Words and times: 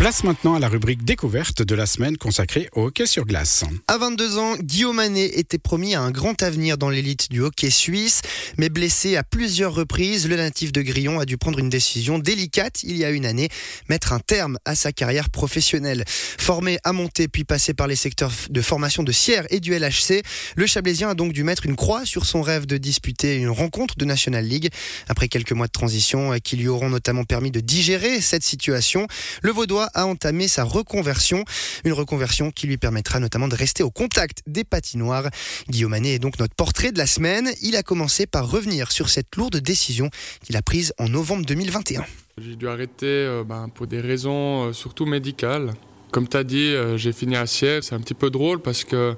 Place 0.00 0.24
maintenant 0.24 0.54
à 0.54 0.58
la 0.58 0.70
rubrique 0.70 1.04
découverte 1.04 1.60
de 1.60 1.74
la 1.74 1.84
semaine 1.84 2.16
consacrée 2.16 2.70
au 2.72 2.86
hockey 2.86 3.04
sur 3.04 3.26
glace. 3.26 3.64
À 3.86 3.98
22 3.98 4.38
ans, 4.38 4.56
Guillaume 4.56 4.96
Manet 4.96 5.26
était 5.26 5.58
promis 5.58 5.94
à 5.94 6.00
un 6.00 6.10
grand 6.10 6.42
avenir 6.42 6.78
dans 6.78 6.88
l'élite 6.88 7.30
du 7.30 7.42
hockey 7.42 7.68
suisse, 7.68 8.22
mais 8.56 8.70
blessé 8.70 9.16
à 9.16 9.24
plusieurs 9.24 9.74
reprises, 9.74 10.26
le 10.26 10.36
natif 10.36 10.72
de 10.72 10.80
Grillon 10.80 11.20
a 11.20 11.26
dû 11.26 11.36
prendre 11.36 11.58
une 11.58 11.68
décision 11.68 12.18
délicate 12.18 12.82
il 12.82 12.96
y 12.96 13.04
a 13.04 13.10
une 13.10 13.26
année, 13.26 13.50
mettre 13.90 14.14
un 14.14 14.20
terme 14.20 14.56
à 14.64 14.74
sa 14.74 14.90
carrière 14.90 15.28
professionnelle. 15.28 16.04
Formé 16.06 16.78
à 16.82 16.94
monter 16.94 17.28
puis 17.28 17.44
passé 17.44 17.74
par 17.74 17.86
les 17.86 17.94
secteurs 17.94 18.32
de 18.48 18.62
formation 18.62 19.02
de 19.02 19.12
Sierre 19.12 19.44
et 19.50 19.60
du 19.60 19.78
LHC, 19.78 20.22
le 20.56 20.66
Chablaisien 20.66 21.10
a 21.10 21.14
donc 21.14 21.34
dû 21.34 21.44
mettre 21.44 21.66
une 21.66 21.76
croix 21.76 22.06
sur 22.06 22.24
son 22.24 22.40
rêve 22.40 22.64
de 22.64 22.78
disputer 22.78 23.36
une 23.36 23.50
rencontre 23.50 23.96
de 23.98 24.06
National 24.06 24.46
League. 24.46 24.70
Après 25.08 25.28
quelques 25.28 25.52
mois 25.52 25.66
de 25.66 25.72
transition 25.72 26.32
qui 26.42 26.56
lui 26.56 26.68
auront 26.68 26.88
notamment 26.88 27.24
permis 27.24 27.50
de 27.50 27.60
digérer 27.60 28.22
cette 28.22 28.44
situation, 28.44 29.06
le 29.42 29.52
Vaudois 29.52 29.89
a 29.94 30.06
entamé 30.06 30.48
sa 30.48 30.64
reconversion. 30.64 31.44
Une 31.84 31.92
reconversion 31.92 32.50
qui 32.50 32.66
lui 32.66 32.76
permettra 32.76 33.20
notamment 33.20 33.48
de 33.48 33.56
rester 33.56 33.82
au 33.82 33.90
contact 33.90 34.42
des 34.46 34.64
patinoires. 34.64 35.28
Guillaume 35.68 35.90
Manet 35.90 36.14
est 36.14 36.18
donc 36.18 36.38
notre 36.38 36.54
portrait 36.54 36.92
de 36.92 36.98
la 36.98 37.06
semaine. 37.06 37.50
Il 37.62 37.76
a 37.76 37.82
commencé 37.82 38.26
par 38.26 38.50
revenir 38.50 38.92
sur 38.92 39.08
cette 39.08 39.36
lourde 39.36 39.56
décision 39.56 40.10
qu'il 40.44 40.56
a 40.56 40.62
prise 40.62 40.92
en 40.98 41.08
novembre 41.08 41.44
2021. 41.44 42.04
J'ai 42.38 42.56
dû 42.56 42.68
arrêter 42.68 43.06
euh, 43.06 43.44
ben, 43.44 43.68
pour 43.68 43.86
des 43.86 44.00
raisons 44.00 44.68
euh, 44.68 44.72
surtout 44.72 45.04
médicales. 45.04 45.72
Comme 46.10 46.26
tu 46.26 46.36
as 46.36 46.44
dit, 46.44 46.74
euh, 46.74 46.96
j'ai 46.96 47.12
fini 47.12 47.36
à 47.36 47.46
Sierre. 47.46 47.84
C'est 47.84 47.94
un 47.94 48.00
petit 48.00 48.14
peu 48.14 48.30
drôle 48.30 48.62
parce 48.62 48.84
que 48.84 49.14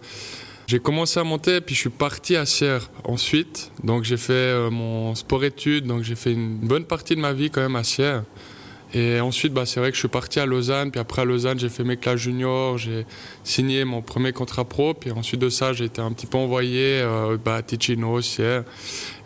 j'ai 0.66 0.80
commencé 0.80 1.20
à 1.20 1.24
monter, 1.24 1.60
puis 1.60 1.74
je 1.74 1.80
suis 1.80 1.90
parti 1.90 2.34
à 2.34 2.46
Sierre 2.46 2.90
ensuite. 3.04 3.70
Donc 3.84 4.04
j'ai 4.04 4.16
fait 4.16 4.70
mon 4.70 5.14
sport-études, 5.14 5.86
donc 5.86 6.02
j'ai 6.02 6.14
fait 6.14 6.32
une 6.32 6.56
bonne 6.58 6.84
partie 6.84 7.14
de 7.14 7.20
ma 7.20 7.32
vie 7.32 7.50
quand 7.50 7.60
même 7.60 7.76
à 7.76 7.84
Sierre. 7.84 8.24
Et 8.94 9.20
ensuite, 9.20 9.54
bah, 9.54 9.64
c'est 9.64 9.80
vrai 9.80 9.90
que 9.90 9.94
je 9.94 10.00
suis 10.00 10.08
parti 10.08 10.38
à 10.38 10.46
Lausanne. 10.46 10.90
Puis 10.90 11.00
après, 11.00 11.22
à 11.22 11.24
Lausanne, 11.24 11.58
j'ai 11.58 11.70
fait 11.70 11.84
mes 11.84 11.96
classes 11.96 12.20
juniors. 12.20 12.76
J'ai 12.76 13.06
signé 13.42 13.84
mon 13.84 14.02
premier 14.02 14.32
contrat 14.32 14.64
pro. 14.64 14.92
Puis 14.94 15.10
ensuite 15.10 15.40
de 15.40 15.48
ça, 15.48 15.72
j'ai 15.72 15.86
été 15.86 16.00
un 16.00 16.12
petit 16.12 16.26
peu 16.26 16.38
envoyé 16.38 17.00
euh, 17.00 17.38
bah, 17.42 17.56
à 17.56 17.62
Ticino, 17.62 18.20
Sierre. 18.20 18.64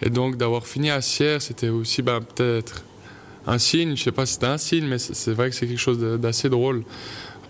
Et 0.01 0.11
donc, 0.11 0.37
d'avoir 0.37 0.67
fini 0.67 0.91
à 0.91 1.01
Sierre, 1.01 1.43
c'était 1.43 1.69
aussi 1.69 2.03
bah, 2.03 2.21
peut-être 2.21 2.85
un 3.47 3.59
signe. 3.59 3.97
Je 3.97 4.03
sais 4.05 4.13
pas 4.13 4.25
si 4.25 4.35
c'était 4.35 4.47
un 4.47 4.59
signe, 4.59 4.87
mais 4.87 4.99
c'est 4.99 5.33
vrai 5.33 5.51
que 5.51 5.57
c'est 5.57 5.67
quelque 5.67 5.79
chose 5.79 5.99
d'assez 5.99 6.49
drôle. 6.49 6.85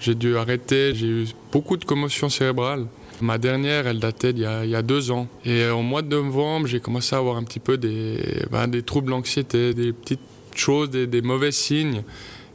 J'ai 0.00 0.14
dû 0.14 0.36
arrêter. 0.38 0.94
J'ai 0.94 1.06
eu 1.06 1.26
beaucoup 1.52 1.76
de 1.76 1.84
commotions 1.84 2.30
cérébrales. 2.30 2.86
Ma 3.20 3.38
dernière, 3.38 3.86
elle 3.86 3.98
datait 3.98 4.34
d'il 4.34 4.42
y, 4.42 4.68
y, 4.68 4.74
a 4.74 4.82
deux 4.82 5.10
ans. 5.10 5.26
Et 5.44 5.68
au 5.68 5.80
mois 5.82 6.02
de 6.02 6.08
novembre, 6.08 6.66
j'ai 6.66 6.80
commencé 6.80 7.14
à 7.14 7.18
avoir 7.18 7.36
un 7.36 7.44
petit 7.44 7.60
peu 7.60 7.78
des, 7.78 8.18
bah, 8.50 8.66
des 8.66 8.82
troubles 8.82 9.10
d'anxiété, 9.10 9.72
des 9.72 9.92
petites 9.94 10.20
choses, 10.58 10.90
des, 10.90 11.22
mauvais 11.22 11.52
signes 11.52 12.02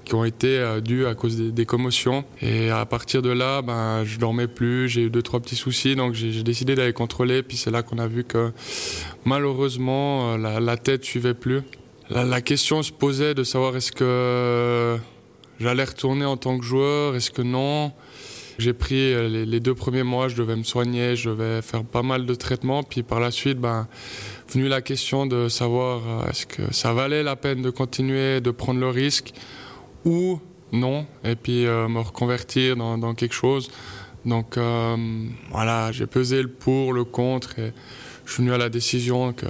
qui 0.06 0.16
ont 0.16 0.26
été 0.26 0.58
euh, 0.58 0.82
dus 0.82 1.06
à 1.06 1.16
cause 1.16 1.38
des, 1.38 1.66
commotions. 1.66 2.26
Et 2.42 2.70
à 2.70 2.86
partir 2.86 3.22
de 3.22 3.30
là, 3.30 3.62
ben, 3.62 4.04
je 4.04 4.18
dormais 4.18 4.48
plus, 4.48 4.90
j'ai 4.90 5.04
eu 5.04 5.10
deux, 5.10 5.22
trois 5.22 5.40
petits 5.40 5.56
soucis, 5.56 5.96
donc 5.96 6.14
j'ai 6.14 6.44
décidé 6.44 6.76
d'aller 6.76 6.94
contrôler. 6.94 7.44
Puis 7.44 7.58
c'est 7.58 7.72
là 7.72 7.84
qu'on 7.84 7.98
a 7.98 8.08
vu 8.08 8.24
que 8.24 8.52
malheureusement, 9.26 10.34
euh, 10.34 10.60
la, 10.60 10.78
tête 10.78 11.04
suivait 11.04 11.34
plus. 11.34 11.62
La, 12.10 12.42
question 12.42 12.84
se 12.84 12.92
posait 12.92 13.36
de 13.36 13.44
savoir 13.44 13.76
est-ce 13.76 13.92
que 13.92 14.98
j'allais 15.60 15.84
retourner 15.84 16.26
en 16.26 16.38
tant 16.38 16.58
que 16.58 16.66
joueur, 16.66 17.16
est-ce 17.16 17.32
que 17.32 17.42
non. 17.42 17.94
J'ai 18.62 18.74
pris 18.74 19.12
euh, 19.12 19.28
les, 19.28 19.60
deux 19.60 19.74
premiers 19.74 20.04
mois, 20.04 20.28
je 20.28 20.36
devais 20.36 20.56
me 20.56 20.62
soigner, 20.62 21.16
je 21.16 21.32
devais 21.32 21.64
faire 21.64 21.84
pas 21.84 22.04
mal 22.04 22.28
de 22.28 22.36
traitements. 22.36 22.84
Puis 22.84 23.02
par 23.02 23.20
la 23.20 23.32
suite, 23.32 23.58
ben, 23.58 23.88
venu 24.54 24.68
la 24.68 24.84
question 24.84 25.26
de 25.26 25.50
savoir 25.50 26.02
euh, 26.06 26.30
est-ce 26.30 26.46
que 26.46 26.72
ça 26.72 26.94
valait 26.94 27.24
la 27.24 27.36
peine 27.36 27.64
de 27.64 27.72
continuer, 27.72 28.40
de 28.40 28.52
prendre 28.52 28.80
le 28.80 28.90
risque 28.90 29.34
ou 30.06 30.40
non, 30.72 31.08
et 31.24 31.36
puis 31.36 31.66
euh, 31.66 31.88
me 31.88 32.02
reconvertir 32.02 32.76
dans, 32.76 33.16
quelque 33.16 33.34
chose. 33.34 33.72
Donc 34.26 34.58
euh, 34.58 34.96
voilà, 35.50 35.92
j'ai 35.92 36.06
pesé 36.06 36.44
le 36.44 36.48
pour, 36.48 36.94
le 36.94 37.04
contre, 37.04 37.58
et 37.58 37.74
je 38.26 38.34
suis 38.34 38.44
venu 38.44 38.54
à 38.54 38.60
la 38.60 38.70
décision 38.70 39.34
que 39.34 39.48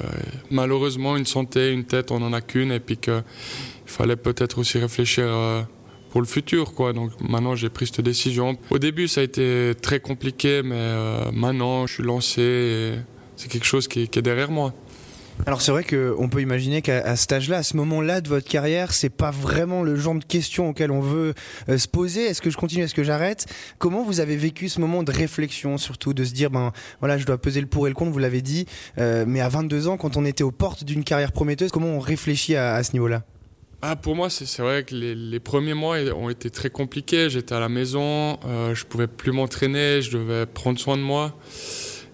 malheureusement 0.52 1.18
une 1.18 1.26
santé, 1.26 1.74
une 1.74 1.84
tête, 1.84 2.12
on 2.12 2.20
n'en 2.20 2.32
a 2.32 2.40
qu'une, 2.40 2.72
et 2.72 2.80
puis 2.80 2.96
qu'il 2.96 3.24
fallait 3.86 4.16
peut-être 4.16 4.58
aussi 4.58 4.78
réfléchir 4.78 5.28
pour 6.12 6.22
le 6.22 6.28
futur. 6.28 6.74
Quoi. 6.74 6.94
Donc 6.94 7.12
maintenant 7.22 7.56
j'ai 7.56 7.70
pris 7.70 7.88
cette 7.88 8.02
décision. 8.02 8.58
Au 8.70 8.80
début 8.80 9.08
ça 9.08 9.22
a 9.22 9.24
été 9.24 9.74
très 9.82 10.00
compliqué, 10.00 10.62
mais 10.64 11.32
maintenant 11.34 11.88
je 11.88 11.96
suis 11.96 12.04
lancé 12.04 12.42
et 12.42 12.94
c'est 13.36 13.50
quelque 13.50 13.66
chose 13.66 13.88
qui 13.88 14.02
est 14.02 14.22
derrière 14.22 14.52
moi. 14.52 14.74
Alors 15.48 15.62
c'est 15.62 15.72
vrai 15.72 15.84
qu'on 15.84 16.30
peut 16.30 16.42
imaginer 16.42 16.82
qu'à 16.84 17.16
cet 17.16 17.32
âge-là, 17.32 17.58
à 17.58 17.64
ce 17.64 17.76
moment-là 17.78 18.22
de 18.22 18.30
votre 18.30 18.48
carrière, 18.48 18.94
c'est 18.94 19.10
pas 19.10 19.32
vraiment 19.32 19.82
le 19.82 19.96
genre 19.96 20.14
de 20.14 20.24
questions 20.24 20.70
auxquelles 20.70 20.92
on 20.92 21.02
veut 21.02 21.34
euh, 21.68 21.78
se 21.80 21.88
poser. 21.88 22.26
Est-ce 22.26 22.42
que 22.42 22.52
je 22.52 22.58
continue, 22.58 22.84
est-ce 22.84 22.94
que 22.94 23.04
j'arrête? 23.04 23.48
Comment 23.80 24.04
vous 24.04 24.20
avez 24.20 24.38
vécu 24.38 24.70
ce 24.70 24.80
moment 24.80 25.02
de 25.02 25.12
réflexion, 25.12 25.80
surtout 25.80 26.14
de 26.14 26.24
se 26.24 26.34
dire, 26.34 26.52
ben 26.52 26.72
voilà, 27.00 27.18
je 27.18 27.26
dois 27.26 27.40
peser 27.40 27.60
le 27.60 27.68
pour 27.68 27.88
et 27.88 27.90
le 27.90 27.96
contre, 27.96 28.12
vous 28.12 28.20
l'avez 28.20 28.44
dit, 28.44 28.68
euh, 29.00 29.26
mais 29.28 29.42
à 29.42 29.50
22 29.50 29.88
ans, 29.88 29.98
quand 29.98 30.16
on 30.16 30.26
était 30.26 30.44
aux 30.44 30.52
portes 30.52 30.84
d'une 30.84 31.04
carrière 31.04 31.32
prometteuse, 31.32 31.72
comment 31.72 31.88
on 31.88 32.00
réfléchit 32.00 32.56
à, 32.56 32.84
ce 32.84 32.94
niveau-là? 32.94 33.24
Ah, 33.84 33.96
pour 33.96 34.16
moi, 34.16 34.30
c'est 34.30 34.62
vrai 34.62 34.84
que 34.84 34.94
les, 34.94 35.40
premiers 35.40 35.74
mois 35.74 35.98
ont 36.16 36.30
été 36.30 36.52
très 36.52 36.70
compliqués. 36.70 37.32
J'étais 37.32 37.56
à 37.56 37.60
la 37.60 37.70
maison, 37.70 38.38
euh, 38.46 38.76
je 38.76 38.86
pouvais 38.86 39.08
plus 39.08 39.32
m'entraîner, 39.32 40.04
je 40.04 40.12
devais 40.12 40.46
prendre 40.46 40.80
soin 40.80 40.98
de 40.98 41.02
moi. 41.02 41.36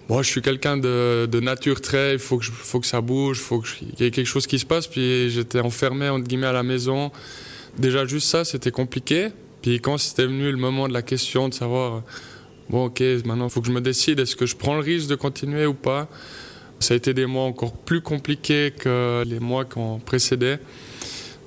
Moi, 0.08 0.24
je 0.24 0.30
suis 0.30 0.42
quelqu'un 0.42 0.78
de, 0.78 1.40
nature 1.42 1.82
très. 1.82 2.14
Il 2.14 2.20
faut 2.20 2.38
que, 2.38 2.46
faut 2.46 2.80
que 2.80 2.88
ça 2.88 3.02
bouge, 3.02 3.40
il 3.40 3.44
faut 3.44 3.60
qu'il 3.60 3.90
y 4.00 4.06
ait 4.06 4.12
quelque 4.12 4.28
chose 4.28 4.48
qui 4.48 4.60
se 4.60 4.66
passe. 4.66 4.88
Puis 4.88 5.30
j'étais 5.30 5.60
enfermé, 5.60 6.08
entre 6.08 6.26
guillemets, 6.26 6.48
à 6.48 6.54
la 6.54 6.64
maison. 6.64 7.12
Déjà, 7.78 8.06
juste 8.06 8.30
ça, 8.30 8.46
c'était 8.46 8.72
compliqué. 8.72 9.30
Puis 9.62 9.82
quand 9.82 9.98
c'était 9.98 10.26
venu 10.26 10.50
le 10.50 10.58
moment 10.58 10.88
de 10.88 10.94
la 10.94 11.02
question 11.02 11.50
de 11.50 11.54
savoir, 11.54 12.04
bon, 12.70 12.86
ok, 12.86 13.02
maintenant, 13.26 13.48
il 13.48 13.52
faut 13.52 13.60
que 13.60 13.68
je 13.68 13.74
me 13.74 13.82
décide, 13.82 14.22
est-ce 14.22 14.38
que 14.38 14.46
je 14.46 14.56
prends 14.56 14.76
le 14.76 14.82
risque 14.82 15.10
de 15.10 15.16
continuer 15.16 15.66
ou 15.66 15.74
pas? 15.74 16.08
Ça 16.80 16.94
a 16.94 16.98
été 16.98 17.14
des 17.14 17.26
mois 17.26 17.44
encore 17.44 17.74
plus 17.74 18.00
compliqués 18.00 18.72
que 18.72 19.24
les 19.26 19.40
mois 19.42 19.66
qui 19.66 19.80
ont 19.80 20.00
précédé. 20.00 20.58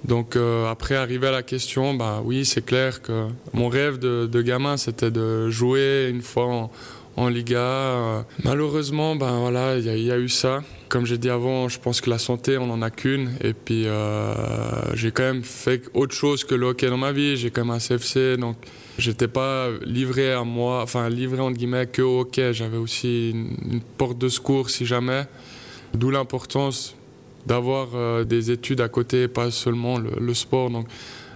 Donc 0.05 0.37
euh, 0.37 0.71
après 0.71 0.97
arriver 0.97 1.29
à 1.29 1.31
la 1.31 1.43
question, 1.43 1.95
bah 1.95 2.23
oui, 2.25 2.45
c'est 2.45 2.65
clair 2.65 3.03
que 3.03 3.29
mon 3.53 3.69
rêve 3.69 3.99
de, 3.99 4.43
gamin, 4.43 4.77
c'était 4.77 5.11
de 5.11 5.51
jouer 5.51 6.09
une 6.11 6.23
fois 6.23 6.47
en, 6.47 6.71
en 7.17 7.29
Liga. 7.29 7.59
Euh, 7.59 8.23
malheureusement, 8.45 9.17
ben 9.17 9.39
voilà, 9.41 9.77
il 9.77 9.85
y, 9.85 10.11
a 10.11 10.19
eu 10.19 10.29
ça. 10.29 10.63
Comme 10.89 11.07
j'ai 11.07 11.19
dit 11.19 11.31
avant, 11.31 11.69
je 11.69 11.79
pense 11.79 12.01
que 12.01 12.11
la 12.11 12.19
santé, 12.19 12.59
on 12.59 12.67
n'en 12.67 12.83
a 12.83 12.91
qu'une. 12.91 13.33
Et 13.43 13.53
puis, 13.53 13.87
euh, 13.87 14.95
j'ai 14.95 15.11
quand 15.11 15.23
même 15.23 15.43
fait 15.43 15.83
autre 15.95 16.15
chose 16.15 16.45
que 16.45 16.55
le 16.55 16.67
hockey 16.67 16.89
dans 16.89 16.97
ma 16.97 17.13
vie. 17.13 17.37
J'ai 17.37 17.51
quand 17.51 17.65
même 17.65 17.77
un 17.77 17.79
CFC, 17.79 18.37
donc 18.37 18.57
j'étais 18.99 19.29
pas 19.29 19.69
livré 19.85 20.33
à 20.33 20.45
moi, 20.45 20.83
enfin 20.83 21.09
livré 21.09 21.41
entre 21.41 21.57
guillemets 21.57 21.87
que 21.87 22.03
au 22.03 22.21
hockey. 22.21 22.53
J'avais 22.55 22.79
aussi 22.79 23.31
une, 23.31 23.81
porte 23.99 24.19
de 24.19 24.29
secours 24.29 24.71
si 24.71 24.87
jamais. 24.87 25.25
D'où 25.93 26.11
l'importance 26.11 26.95
d'avoir 27.47 27.89
euh, 27.95 28.25
des 28.25 28.51
études 28.51 28.81
à 28.81 28.89
côté, 28.89 29.29
pas 29.29 29.51
seulement 29.51 29.99
le, 29.99 30.35
sport. 30.35 30.71
Donc, 30.71 30.87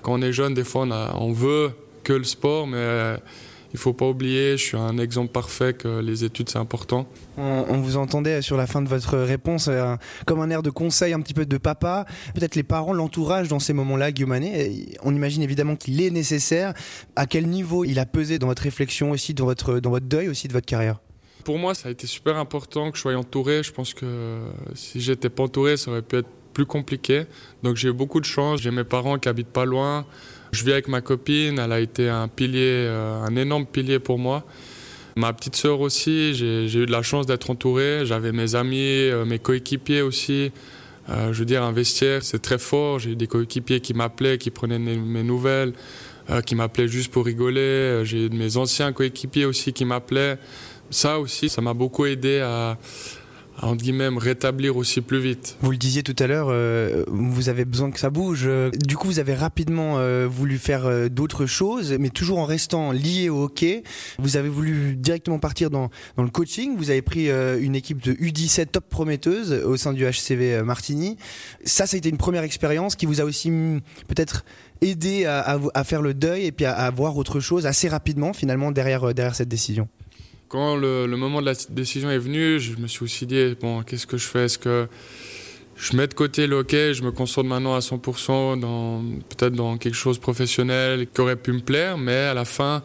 quand 0.03 0.12
on 0.12 0.22
est 0.22 0.32
jeune, 0.32 0.54
des 0.54 0.65
fois, 0.65 0.87
on, 1.15 1.32
veut 1.32 1.72
que 2.03 2.12
le 2.12 2.25
sport, 2.25 2.66
mais 2.66 3.16
il 3.75 3.81
faut 3.81 3.92
pas 3.92 4.06
oublier, 4.06 4.56
je 4.56 4.62
suis 4.62 4.76
un 4.76 4.98
exemple 4.98 5.32
parfait 5.32 5.75
que 5.75 5.98
les 5.98 6.22
études 6.22 6.48
c'est 6.48 6.60
important. 6.60 7.06
On, 7.37 7.81
vous 7.81 7.97
entendait 7.97 8.41
sur 8.41 8.56
la 8.56 8.69
fin 8.69 8.81
de 8.81 8.88
votre 8.88 9.19
réponse 9.19 9.66
euh, 9.66 9.97
comme 10.26 10.41
un 10.41 10.48
air 10.48 10.62
de 10.62 10.70
conseil 10.70 11.12
un 11.12 11.20
petit 11.20 11.34
peu 11.34 11.44
de 11.44 11.59
papa. 11.59 12.06
Peut-être 12.34 12.54
les 12.54 12.62
parents, 12.62 12.92
l'entourage 12.92 13.48
dans 13.48 13.59
ces 13.59 13.72
moments-là, 13.72 14.12
Guillaume 14.12 14.38
On 15.03 15.12
imagine 15.12 15.42
évidemment 15.42 15.75
qu'il 15.75 16.00
est 16.00 16.10
nécessaire. 16.10 16.72
À 17.16 17.26
quel 17.26 17.48
niveau 17.48 17.84
il 17.84 17.98
a 17.98 18.06
pesé 18.06 18.38
dans 18.38 18.47
votre 18.47 18.62
réflexion 18.62 19.10
aussi, 19.10 19.34
dans 19.34 19.47
votre, 19.47 19.81
dans 19.81 19.91
votre 19.91 20.06
deuil 20.06 20.28
aussi 20.28 20.47
de 20.47 20.53
votre 20.53 20.66
carrière? 20.66 21.00
Pour 21.44 21.59
moi, 21.59 21.75
ça 21.75 21.88
a 21.88 21.93
été 21.93 22.06
super 22.06 22.37
important 22.37 22.91
que 22.91 22.97
je 22.97 23.03
sois 23.03 23.15
entouré. 23.15 23.62
Je 23.62 23.72
pense 23.72 23.94
que 23.94 24.38
si 24.75 25.00
j'étais 25.00 25.28
pas 25.28 25.44
entouré, 25.44 25.77
ça 25.77 25.91
aurait 25.91 26.03
pu 26.03 26.16
être 26.16 26.28
plus 26.55 26.65
compliqué. 26.65 27.25
Donc 27.62 27.77
j'ai 27.77 27.88
eu 27.88 27.93
beaucoup 27.93 28.21
de 28.21 28.25
chance. 28.25 28.62
J'ai 28.62 28.71
mes 28.71 28.84
parents 28.84 29.19
qui 29.19 29.28
habitent 29.28 29.49
pas 29.49 29.66
loin. 29.66 30.06
Je 30.53 30.65
vis 30.65 30.72
avec 30.72 30.89
ma 30.89 31.01
copine, 31.01 31.59
elle 31.59 31.72
a 31.72 31.80
été 31.80 32.09
un 32.09 32.28
pilier, 32.28 32.86
euh, 32.86 33.22
un 33.22 33.34
énorme 33.34 33.66
pilier 33.66 33.98
pour 33.98 34.19
moi. 34.19 34.45
Ma 35.16 35.33
petite 35.33 35.57
sœur 35.57 35.80
aussi, 35.80 36.34
j'ai 36.34 36.72
eu 36.72 36.86
de 36.86 36.92
la 36.92 37.03
chance 37.03 37.27
d'être 37.27 37.51
entouré. 37.51 38.03
J'avais 38.04 38.30
mes 38.33 38.54
amis, 38.54 38.78
euh, 38.78 39.24
mes 39.24 39.41
coéquipiers 39.41 40.03
aussi. 40.03 40.53
Euh, 41.10 41.33
je 41.33 41.41
veux 41.41 41.45
dire, 41.45 41.63
un 41.63 41.72
vestiaire, 41.72 42.22
c'est 42.22 42.41
très 42.41 42.59
fort. 42.59 43.01
J'ai 43.01 43.10
eu 43.10 43.16
des 43.16 43.27
coéquipiers 43.27 43.80
qui 43.80 43.95
m'appelaient, 43.95 44.39
qui 44.39 44.51
prenaient 44.51 44.78
mes 44.78 45.22
nouvelles, 45.22 45.72
qui 46.47 46.54
m'appelaient 46.54 46.89
juste 46.89 47.13
pour 47.13 47.27
rigoler. 47.27 48.03
J'ai 48.04 48.27
eu 48.27 48.30
mes 48.30 48.57
anciens 48.57 48.92
coéquipiers 48.92 49.45
aussi 49.45 49.72
qui 49.72 49.84
m'appelaient. 49.84 50.39
Ça 50.91 51.19
aussi, 51.19 51.48
ça 51.48 51.60
m'a 51.60 51.75
beaucoup 51.75 52.07
aidé 52.07 52.41
à, 52.41 52.78
entre 53.63 53.83
guillemets, 53.83 54.10
me 54.10 54.19
rétablir 54.19 54.77
aussi 54.77 55.01
plus 55.01 55.21
vite. 55.21 55.57
Vous 55.60 55.71
le 55.71 55.77
disiez 55.77 56.03
tout 56.03 56.16
à 56.19 56.27
l'heure, 56.27 56.48
euh, 56.51 57.04
vous 57.09 57.48
avez 57.48 57.65
besoin 57.65 57.91
que 57.91 58.01
ça 58.01 58.10
bouge. 58.10 58.48
Du 58.84 58.97
coup, 58.97 59.07
vous 59.07 59.19
avez 59.19 59.34
rapidement 59.34 59.95
euh, 59.98 60.27
voulu 60.28 60.59
faire 60.59 60.86
euh, 60.86 61.09
d'autres 61.09 61.47
choses, 61.47 61.92
mais 61.98 62.10
toujours 62.10 62.39
en 62.39 62.45
restant 62.45 62.92
lié 62.92 63.28
au 63.28 63.45
hockey. 63.45 63.84
Vous 64.19 64.36
avez 64.36 64.48
voulu 64.48 64.97
directement 64.97 65.39
partir 65.39 65.71
dans, 65.71 65.91
le 66.19 66.28
coaching. 66.28 66.77
Vous 66.77 66.91
avez 66.91 67.03
pris 67.03 67.28
une 67.28 67.75
équipe 67.75 68.03
de 68.03 68.13
U17 68.13 68.66
top 68.66 68.89
prometteuse 68.89 69.53
au 69.53 69.77
sein 69.77 69.92
du 69.92 70.04
HCV 70.04 70.63
Martigny. 70.63 71.16
Ça, 71.65 71.86
ça 71.86 71.97
a 71.97 71.98
été 71.98 72.09
une 72.09 72.16
première 72.16 72.42
expérience 72.42 72.97
qui 72.97 73.07
vous 73.07 73.21
a 73.21 73.25
aussi 73.25 73.51
mm, 73.51 73.81
peut-être 74.09 74.45
aidé 74.81 75.25
à, 75.27 75.59
à, 75.75 75.84
faire 75.84 76.03
le 76.03 76.15
deuil 76.15 76.47
et 76.47 76.53
puis 76.53 76.66
à, 76.66 76.75
à 76.75 76.91
voir 76.91 77.16
autre 77.16 77.41
chose 77.41 77.66
assez 77.66 77.89
rapidement 77.89 78.33
finalement 78.33 78.72
derrière, 78.72 79.15
derrière 79.15 79.34
cette 79.34 79.48
décision 79.48 79.89
quand 80.49 80.77
le, 80.77 81.07
moment 81.07 81.41
de 81.41 81.47
la 81.47 81.55
décision 81.71 82.11
est 82.11 82.19
venu, 82.19 82.61
je 82.61 82.77
me 82.77 82.87
suis 82.87 83.05
aussi 83.05 83.27
dit 83.27 83.57
bon, 83.61 83.83
qu'est-ce 83.83 84.07
que 84.07 84.17
je 84.17 84.27
fais? 84.27 84.45
Est-ce 84.45 84.59
que 84.59 84.89
je 85.77 85.97
mets 85.97 86.07
de 86.07 86.15
côté 86.15 86.47
le 86.47 86.57
hockey, 86.57 86.95
je 86.95 87.03
me 87.03 87.11
concentre 87.11 87.49
maintenant 87.49 87.75
à 87.75 87.81
100% 87.81 88.61
dans 88.61 89.03
peut-être 89.29 89.55
dans 89.55 89.77
quelque 89.77 89.97
chose 89.97 90.17
de 90.17 90.23
professionnel 90.23 91.07
qui 91.13 91.21
aurait 91.21 91.37
pu 91.37 91.53
me 91.53 91.61
plaire, 91.61 91.99
mais 91.99 92.17
à 92.17 92.35
la 92.35 92.45
fin, 92.45 92.83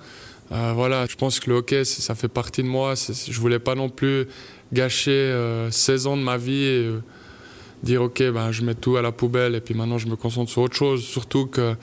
euh, 0.52 0.74
voilà, 0.74 1.06
je 1.08 1.16
pense 1.16 1.40
que 1.40 1.50
le 1.50 1.58
hockey, 1.58 1.86
ça 1.86 2.16
fait 2.16 2.28
partie 2.28 2.64
de 2.64 2.68
moi. 2.68 2.96
Je 2.96 3.40
voulais 3.40 3.60
pas 3.60 3.76
non 3.76 3.90
plus 3.90 4.26
gâcher 4.74 5.34
16 5.70 6.08
euh, 6.08 6.10
ans 6.10 6.18
de 6.18 6.24
ma 6.24 6.38
vie 6.38 6.64
et 6.64 6.86
euh, 6.86 7.00
dire 7.84 8.02
ok, 8.02 8.24
ben, 8.32 8.52
je 8.52 8.64
mets 8.64 8.76
tout 8.76 8.98
à 8.98 9.02
la 9.02 9.12
poubelle 9.12 9.56
et 9.56 9.62
puis 9.62 9.76
maintenant 9.76 9.98
je 9.98 10.08
me 10.08 10.16
concentre 10.16 10.50
sur 10.52 10.64
autre 10.64 10.76
chose. 10.76 11.04
Surtout 11.04 11.46
que, 11.46 11.76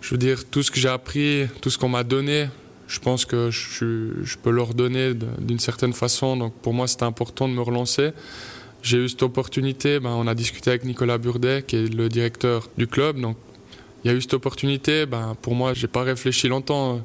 je 0.00 0.10
veux 0.10 0.18
dire, 0.18 0.44
tout 0.50 0.62
ce 0.62 0.70
que 0.70 0.80
j'ai 0.80 0.88
appris, 0.88 1.46
tout 1.60 1.70
ce 1.70 1.78
qu'on 1.78 1.88
m'a 1.88 2.02
donné, 2.02 2.48
je 2.92 3.00
pense 3.00 3.24
que 3.24 3.50
je, 3.50 4.36
peux 4.42 4.50
leur 4.50 4.74
donner 4.74 5.14
d'une 5.38 5.58
certaine 5.58 5.94
façon. 5.94 6.36
Donc 6.36 6.52
pour 6.60 6.74
moi, 6.74 6.86
c'était 6.86 7.04
important 7.04 7.48
de 7.48 7.54
me 7.54 7.62
relancer. 7.62 8.10
J'ai 8.82 8.98
eu 8.98 9.08
cette 9.08 9.22
opportunité. 9.22 9.98
Ben, 9.98 10.10
on 10.10 10.26
a 10.26 10.34
discuté 10.34 10.70
avec 10.70 10.84
Nicolas 10.84 11.16
Burdet, 11.16 11.64
qui 11.66 11.76
est 11.76 11.94
le 11.94 12.10
directeur 12.10 12.68
du 12.76 12.86
club. 12.86 13.18
Donc 13.18 13.38
il 14.04 14.10
y 14.10 14.14
a 14.14 14.16
eu 14.16 14.20
cette 14.20 14.34
opportunité. 14.34 15.06
Ben, 15.06 15.34
pour 15.40 15.54
moi, 15.54 15.72
j'ai 15.72 15.86
pas 15.86 16.02
réfléchi 16.02 16.48
longtemps. 16.48 17.00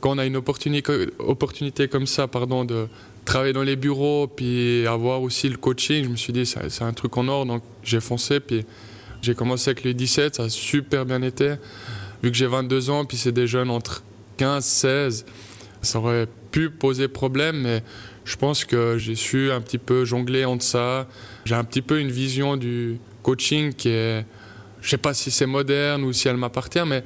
Quand 0.00 0.10
on 0.10 0.18
a 0.18 0.26
une 0.26 0.36
opportunité, 0.36 1.06
opportunité 1.18 1.88
comme 1.88 2.06
ça, 2.06 2.28
pardon, 2.28 2.66
de 2.66 2.86
travailler 3.24 3.54
dans 3.54 3.62
les 3.62 3.76
bureaux, 3.76 4.26
puis 4.26 4.86
avoir 4.86 5.22
aussi 5.22 5.48
le 5.48 5.56
coaching, 5.56 6.04
je 6.04 6.10
me 6.10 6.16
suis 6.16 6.34
dit, 6.34 6.44
c'est 6.44 6.82
un 6.82 6.92
truc 6.92 7.16
en 7.16 7.26
or. 7.28 7.46
Donc 7.46 7.62
j'ai 7.82 8.00
foncé. 8.00 8.38
Puis 8.38 8.66
j'ai 9.22 9.34
commencé 9.34 9.70
avec 9.70 9.82
les 9.82 9.94
17, 9.94 10.34
ça 10.34 10.42
a 10.42 10.48
super 10.50 11.06
bien 11.06 11.22
été. 11.22 11.54
Vu 12.22 12.30
que 12.30 12.36
j'ai 12.36 12.46
22 12.46 12.90
ans, 12.90 13.06
puis 13.06 13.16
c'est 13.16 13.32
des 13.32 13.46
jeunes 13.46 13.70
entre 13.70 14.02
15, 14.36 14.64
16, 14.64 15.26
ça 15.82 15.98
aurait 15.98 16.28
pu 16.50 16.70
poser 16.70 17.08
problème, 17.08 17.62
mais 17.62 17.82
je 18.24 18.36
pense 18.36 18.64
que 18.64 18.98
j'ai 18.98 19.14
su 19.14 19.50
un 19.50 19.60
petit 19.60 19.78
peu 19.78 20.04
jongler 20.04 20.44
entre 20.44 20.64
ça. 20.64 21.08
J'ai 21.44 21.54
un 21.54 21.64
petit 21.64 21.82
peu 21.82 22.00
une 22.00 22.10
vision 22.10 22.56
du 22.56 22.98
coaching 23.22 23.72
qui 23.72 23.88
est, 23.88 24.24
je 24.80 24.88
sais 24.88 24.98
pas 24.98 25.14
si 25.14 25.30
c'est 25.30 25.46
moderne 25.46 26.04
ou 26.04 26.12
si 26.12 26.28
elle 26.28 26.36
m'appartient, 26.36 26.84
mais 26.86 27.02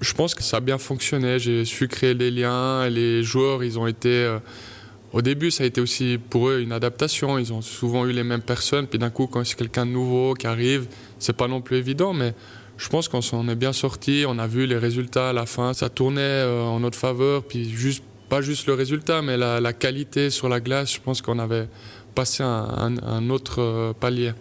je 0.00 0.12
pense 0.12 0.34
que 0.34 0.42
ça 0.42 0.58
a 0.58 0.60
bien 0.60 0.78
fonctionné. 0.78 1.38
J'ai 1.38 1.64
su 1.64 1.88
créer 1.88 2.14
des 2.14 2.30
liens. 2.30 2.88
Les 2.88 3.22
joueurs, 3.22 3.64
ils 3.64 3.78
ont 3.78 3.86
été. 3.86 4.08
Euh, 4.08 4.38
au 5.12 5.22
début, 5.22 5.50
ça 5.50 5.64
a 5.64 5.66
été 5.66 5.80
aussi 5.80 6.18
pour 6.18 6.48
eux 6.48 6.60
une 6.60 6.72
adaptation. 6.72 7.38
Ils 7.38 7.52
ont 7.52 7.62
souvent 7.62 8.06
eu 8.06 8.12
les 8.12 8.24
mêmes 8.24 8.42
personnes. 8.42 8.86
Puis 8.86 8.98
d'un 8.98 9.10
coup, 9.10 9.26
quand 9.26 9.44
c'est 9.44 9.56
quelqu'un 9.56 9.86
de 9.86 9.92
nouveau 9.92 10.34
qui 10.34 10.46
arrive, 10.46 10.86
c'est 11.18 11.36
pas 11.36 11.48
non 11.48 11.60
plus 11.60 11.76
évident, 11.76 12.12
mais 12.12 12.34
je 12.76 12.88
pense 12.88 13.08
qu'on 13.08 13.22
s'en 13.22 13.48
est 13.48 13.54
bien 13.54 13.72
sorti. 13.72 14.24
On 14.28 14.38
a 14.38 14.46
vu 14.46 14.66
les 14.66 14.78
résultats 14.78 15.30
à 15.30 15.32
la 15.32 15.46
fin. 15.46 15.72
Ça 15.72 15.88
tournait 15.88 16.20
euh, 16.20 16.62
en 16.62 16.80
notre 16.80 16.98
faveur. 16.98 17.42
Puis 17.42 17.70
juste, 17.70 18.04
pas 18.28 18.40
juste 18.40 18.66
le 18.66 18.74
résultat, 18.74 19.22
mais 19.22 19.36
la, 19.36 19.72
qualité 19.72 20.30
sur 20.30 20.48
la 20.48 20.60
glace. 20.60 20.92
Je 20.92 21.00
pense 21.00 21.22
qu'on 21.22 21.38
avait 21.38 21.68
passé 22.14 22.42
un 22.42 23.30
autre 23.30 23.60
euh, 23.60 23.92
palier 23.92 24.32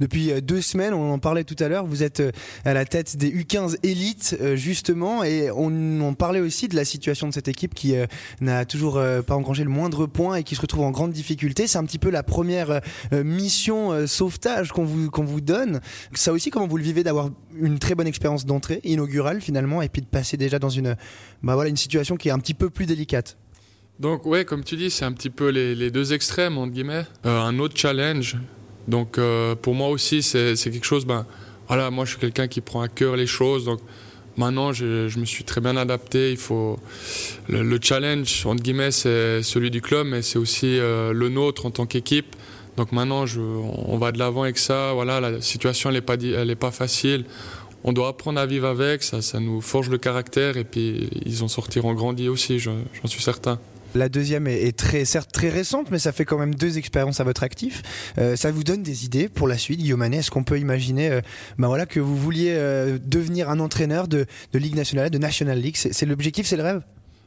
depuis 0.00 0.30
euh, 0.30 0.40
deux 0.40 0.60
semaines. 0.60 0.94
On 0.94 1.12
en 1.12 1.18
parlait 1.18 1.44
tout 1.44 1.56
à 1.58 1.68
l'heure. 1.68 1.86
Vous 1.86 2.02
êtes 2.02 2.20
euh, 2.20 2.30
à 2.64 2.74
la 2.74 2.84
tête 2.84 3.16
des 3.16 3.30
U15 3.30 3.76
élites, 3.82 4.36
euh, 4.40 4.56
justement, 4.56 5.24
et 5.24 5.50
on, 5.50 6.14
parlait 6.18 6.40
aussi 6.40 6.68
de 6.68 6.76
la 6.76 6.84
situation 6.84 7.28
de 7.28 7.34
cette 7.34 7.48
équipe 7.48 7.74
qui 7.74 7.94
n'a 8.40 8.64
toujours 8.64 9.00
pas 9.26 9.36
engrangé 9.36 9.62
le 9.62 9.70
moindre 9.70 10.06
point 10.06 10.36
et 10.36 10.42
qui 10.42 10.56
se 10.56 10.60
retrouve 10.60 10.84
en 10.84 10.90
grande 10.90 11.12
difficulté. 11.12 11.66
C'est 11.66 11.78
un 11.78 11.84
petit 11.84 11.98
peu 11.98 12.10
la 12.10 12.22
première 12.22 12.80
mission 13.12 14.06
sauvetage 14.06 14.72
qu'on 14.72 14.84
vous, 14.84 15.10
qu'on 15.10 15.24
vous 15.24 15.40
donne. 15.40 15.80
Ça 16.14 16.32
aussi, 16.32 16.50
comment 16.50 16.66
vous 16.66 16.76
le 16.76 16.82
vivez 16.82 17.04
d'avoir 17.04 17.30
une 17.54 17.78
très 17.78 17.94
bonne 17.94 18.06
expérience 18.06 18.46
d'entrée 18.46 18.80
inaugurale 18.84 19.40
finalement 19.40 19.82
et 19.82 19.88
puis 19.88 20.02
de 20.02 20.06
passer 20.06 20.36
déjà 20.36 20.58
dans 20.58 20.70
une, 20.70 20.96
bah 21.42 21.54
voilà, 21.54 21.70
une 21.70 21.76
situation 21.76 22.16
qui 22.16 22.28
est 22.28 22.32
un 22.32 22.38
petit 22.38 22.54
peu 22.54 22.70
plus 22.70 22.86
délicate? 22.86 23.36
Donc 24.00 24.26
ouais, 24.26 24.44
comme 24.44 24.64
tu 24.64 24.76
dis, 24.76 24.90
c'est 24.90 25.04
un 25.04 25.12
petit 25.12 25.30
peu 25.30 25.48
les, 25.48 25.90
deux 25.90 26.12
extrêmes, 26.12 26.58
entre 26.58 26.72
guillemets. 26.72 27.04
un 27.24 27.58
autre 27.58 27.76
challenge, 27.76 28.36
donc 28.88 29.18
euh, 29.18 29.54
pour 29.54 29.74
moi 29.74 29.88
aussi, 29.88 30.22
c'est 30.22 30.56
quelque 30.56 30.84
chose, 30.84 31.04
ben, 31.04 31.26
voilà, 31.68 31.90
moi 31.90 32.06
je 32.06 32.10
suis 32.10 32.18
quelqu'un 32.18 32.48
qui 32.48 32.62
prend 32.62 32.80
à 32.80 32.88
cœur 32.88 33.16
les 33.16 33.26
choses. 33.26 33.66
Donc 33.66 33.80
maintenant, 34.38 34.72
je, 34.72 35.18
me 35.18 35.24
suis 35.26 35.44
très 35.44 35.60
bien 35.60 35.76
adapté. 35.76 36.30
Il 36.30 36.38
faut 36.38 36.78
le, 37.48 37.78
challenge, 37.80 38.46
entre 38.46 38.62
guillemets, 38.62 38.90
c'est 38.90 39.42
celui 39.42 39.70
du 39.70 39.82
club, 39.82 40.06
mais 40.06 40.22
c'est 40.22 40.38
aussi 40.38 40.78
euh, 40.78 41.12
le 41.12 41.28
nôtre 41.28 41.66
en 41.66 41.70
tant 41.70 41.84
qu'équipe. 41.84 42.34
Donc 42.78 42.92
maintenant, 42.92 43.26
je, 43.26 43.40
on 43.40 43.98
va 43.98 44.10
de 44.10 44.18
l'avant 44.18 44.44
avec 44.44 44.56
ça. 44.56 44.92
Voilà, 44.94 45.20
la 45.20 45.40
situation, 45.42 45.92
n'est 45.92 46.00
pas, 46.00 46.16
pas 46.58 46.70
facile. 46.70 47.26
On 47.84 47.92
doit 47.92 48.08
apprendre 48.08 48.40
à 48.40 48.46
vivre 48.46 48.66
avec, 48.66 49.02
ça, 49.02 49.20
ça 49.20 49.38
nous 49.38 49.60
forge 49.60 49.88
le 49.90 49.98
caractère 49.98 50.56
et 50.56 50.64
puis 50.64 51.10
ils 51.24 51.44
en 51.44 51.48
sortiront 51.48 51.94
grandis 51.94 52.28
aussi, 52.28 52.58
j'en 52.58 52.74
suis 53.06 53.22
certain. 53.22 53.60
La 53.94 54.08
deuxième 54.08 54.46
est, 54.46 54.76
très, 54.76 55.04
certes 55.04 55.32
très 55.32 55.48
récente, 55.48 55.90
mais 55.90 55.98
ça 55.98 56.12
fait 56.12 56.24
quand 56.24 56.38
même 56.38 56.54
deux 56.54 56.78
expériences 56.78 57.20
à 57.20 57.24
votre 57.24 57.42
actif. 57.42 57.82
Euh, 58.18 58.36
ça 58.36 58.50
vous 58.50 58.64
donne 58.64 58.82
des 58.82 59.04
idées 59.04 59.28
pour 59.28 59.48
la 59.48 59.56
suite, 59.56 59.80
Guillaume 59.80 60.02
Est-ce 60.02 60.30
qu'on 60.30 60.44
peut 60.44 60.58
imaginer 60.58 61.10
euh, 61.10 61.20
ben 61.58 61.68
voilà, 61.68 61.86
que 61.86 62.00
vous 62.00 62.16
vouliez 62.16 62.52
euh, 62.52 62.98
devenir 63.04 63.48
un 63.48 63.60
entraîneur 63.60 64.08
de, 64.08 64.26
Ligue 64.52 64.74
nationale, 64.74 65.10
de 65.10 65.18
National 65.18 65.58
League? 65.58 65.76
C'est 65.76 66.06
l'objectif, 66.06 66.46
c'est 66.46 66.56
le 66.56 66.62
rêve? 66.62 66.82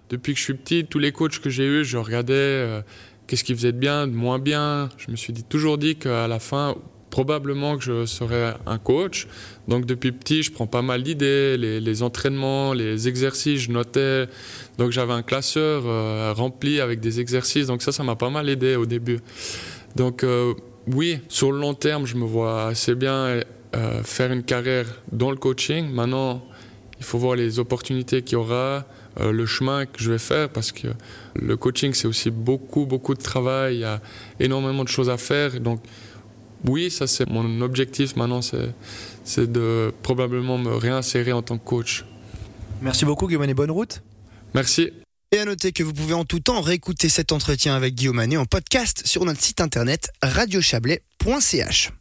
Depuis 0.10 0.34
que 0.34 0.40
je 0.40 0.44
suis 0.44 0.54
petit, 0.54 0.86
tous 0.86 1.00
les 1.00 1.12
coachs 1.12 1.40
que 1.40 1.50
j'ai 1.50 1.66
eus, 1.66 1.86
je 1.86 1.98
regardais 1.98 2.84
qu'est-ce 3.28 3.44
qu'ils 3.44 3.56
faisaient 3.56 3.72
de 3.72 3.78
bien, 3.78 4.08
de 4.08 4.14
moins 4.14 4.40
bien. 4.40 4.90
Je 4.98 5.10
me 5.10 5.16
suis 5.16 5.34
toujours 5.34 5.78
dit 5.78 5.96
qu'à 5.96 6.28
la 6.28 6.40
fin, 6.40 6.76
probablement 7.12 7.78
que 7.78 7.84
je 7.84 8.06
serais 8.08 8.56
un 8.66 8.80
coach. 8.80 9.28
Donc 9.68 9.86
depuis 9.86 10.12
petit, 10.12 10.42
je 10.42 10.52
prends 10.52 10.66
pas 10.66 10.82
mal 10.82 11.04
d'idées, 11.04 11.58
les, 11.58 12.04
entraînements, 12.04 12.74
les 12.74 13.08
exercices, 13.08 13.62
je 13.62 13.72
notais. 13.72 14.28
Donc 14.80 14.92
j'avais 14.92 15.14
un 15.14 15.22
classeur 15.22 15.84
euh, 15.86 16.34
rempli 16.36 16.82
avec 16.82 17.00
des 17.00 17.20
exercices. 17.20 17.68
Donc 17.68 17.84
ça, 17.84 17.92
ça 17.92 18.04
m'a 18.04 18.16
pas 18.16 18.32
mal 18.32 18.50
aidé 18.50 18.76
au 18.76 18.88
début. 18.88 19.20
Donc 19.96 20.24
euh, 20.24 20.54
oui, 20.88 21.20
sur 21.28 21.52
le 21.52 21.60
long 21.60 21.76
terme, 21.76 22.08
je 22.08 22.16
me 22.16 22.26
vois 22.26 22.68
assez 22.68 22.96
bien 22.96 23.42
euh, 23.76 24.04
faire 24.04 24.32
une 24.32 24.44
carrière 24.44 24.88
dans 25.12 25.30
le 25.30 25.38
coaching. 25.38 25.92
Maintenant, 25.92 26.44
il 26.98 27.06
faut 27.06 27.20
voir 27.20 27.36
les 27.36 27.60
opportunités 27.60 28.22
qu'il 28.22 28.34
y 28.34 28.42
aura, 28.42 28.86
le 29.20 29.46
chemin 29.46 29.86
que 29.86 30.02
je 30.02 30.12
vais 30.12 30.20
faire, 30.20 30.50
parce 30.50 30.72
que 30.72 30.88
le 31.36 31.58
coaching, 31.58 31.94
c'est 31.94 32.08
aussi 32.08 32.30
beaucoup, 32.32 32.86
beaucoup 32.86 33.14
de 33.16 33.22
travail. 33.22 33.76
Il 33.76 33.80
y 33.82 33.84
a 33.84 34.00
énormément 34.40 34.84
de 34.84 34.90
choses 34.90 35.10
à 35.10 35.18
faire. 35.18 35.60
Donc 35.60 35.82
oui, 36.68 36.92
ça 36.92 37.08
c'est 37.08 37.30
mon 37.30 37.62
objectif 37.62 38.16
maintenant, 38.16 38.42
c'est 38.42 39.52
de 39.52 39.94
probablement 40.04 40.58
me 40.58 40.76
réinsérer 40.76 41.32
en 41.32 41.42
tant 41.42 41.58
que 41.58 41.66
coach. 41.66 42.06
Merci 42.82 43.06
beaucoup 43.06 43.28
Guillaume 43.28 43.44
et 43.44 43.54
bonne 43.54 43.72
route. 43.72 44.02
Merci. 44.54 44.92
Et 45.32 45.40
à 45.40 45.46
noter 45.46 45.72
que 45.72 45.84
vous 45.84 45.94
pouvez 45.94 46.14
en 46.14 46.26
tout 46.26 46.42
temps 46.42 46.62
réécouter 46.62 47.08
cet 47.08 47.32
entretien 47.32 47.76
avec 47.76 47.96
Guillaume 47.96 48.18
Manet 48.18 48.38
en 48.38 48.46
podcast 48.46 49.04
sur 49.06 49.24
notre 49.24 49.42
site 49.42 49.62
internet 49.62 50.12
radiochablais.ch. 50.22 51.92